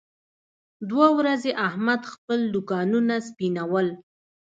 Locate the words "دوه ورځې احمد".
0.89-2.01